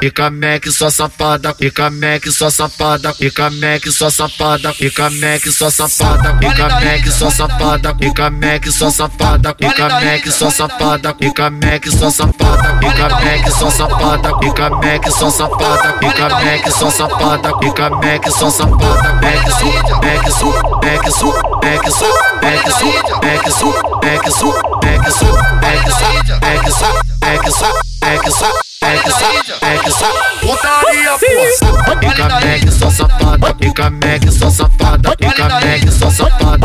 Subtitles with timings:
[0.00, 5.70] fica Mac, sua safada, fica Mac, sua safada, fica Mac, sua safada, fica Mac, sua
[5.70, 11.86] safada, fica Mac, sua safada, fica Mac, sua safada, fica Mac, sua safada, fica Mac,
[11.90, 17.90] sua safada, fica Mac, sua safada, fica Mac, sua safada, fica Mac, sua safada, fica
[17.90, 22.92] Mac, sua safada, Mac, sua, Mac, sua, Mac, sua, Mac, sua, Mac, sua, Mac, sua,
[23.22, 29.10] Mac, sua, Mac, sua, Mac, sua, Mac, sua, Mac, sua, Mac, sua, é que que
[29.10, 30.08] só,
[30.40, 31.80] putaria, porra.
[32.00, 36.58] Fica Mac, só safada, Mac, só safada, Mac, só safada,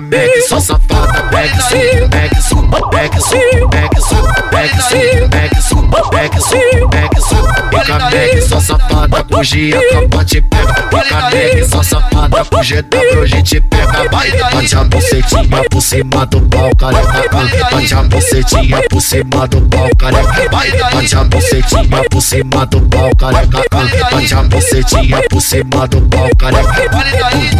[0.00, 1.76] Mac, só safada, só,
[2.10, 3.36] Mac, só, Mac, só,
[3.72, 4.18] Mac, só,
[6.12, 7.38] Mac, só,
[8.10, 12.09] Mac, só, safada, hoje a tropa te pega, fica Mac, só safada,
[12.44, 17.28] com GW a gente pega, vai, bate a bucetinha por cima do pau, careca,
[17.70, 23.16] bate a bucetinha por cima do pau, careca, bate a bucetinha por cima do pau,
[23.16, 23.60] careca.
[24.10, 27.59] Bate a bucetinha por cima do pau, careca.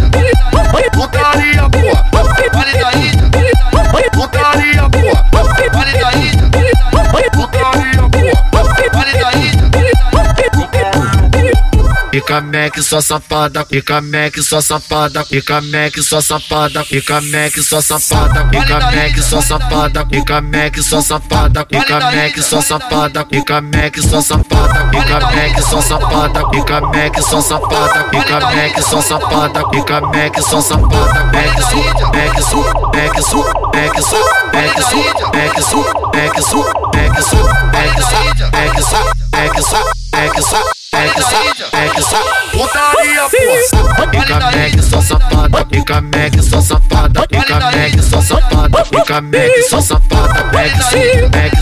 [12.21, 17.81] Fica Mac, sua safada, fica Mac, sua safada, fica Mac, sua safada, fica Mac, sua
[17.81, 23.97] safada, fica Mac, sua safada, fica Mac, sua safada, fica Mac, sua safada, fica Mac,
[24.03, 30.01] sua safada, fica Mac, sua safada, fica Mac, sua safada, fica Mac, sua safada, fica
[30.01, 35.01] Mac, sua safada, Mac, sua, Mac, sua, Mac, sua, Mac, sua, Mac, sua,
[35.33, 38.21] Mac, sua, Mac, sua, Mac, sua, Mac, sua,
[38.53, 39.79] Mac, sua, Mac, sua,
[40.13, 42.17] Mac, sua, é que só, é mete, só
[42.51, 44.11] putaria, porra.
[44.11, 49.81] Pica mete, só safada, pica mete, só safada, pica mete, só safada, pica mete, só
[49.81, 51.57] safada, mete, mete,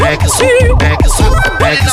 [0.00, 0.26] mete,
[0.80, 1.04] mete,
[1.60, 1.87] mete,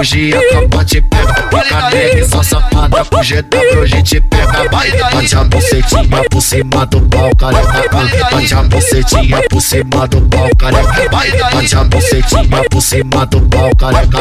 [0.00, 5.36] hoje tropa te pega, fica Mac, só safada, com GW a gente pega, vai, bate
[5.36, 7.88] a bucetinha por cima do pau, careca,
[8.32, 11.08] bate a bucetinha por cima do pau, careca,
[11.52, 14.20] bate a bucetinha por cima do pau, careca.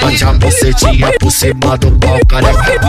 [0.00, 2.80] Bate a bucetinha por cima do pau, careca.